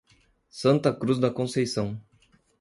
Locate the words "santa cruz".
0.49-1.19